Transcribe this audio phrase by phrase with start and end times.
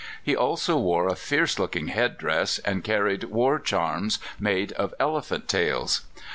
[0.23, 5.47] He also wore a fierce looking head dress, and carried war charms made of elephant
[5.47, 6.01] tails.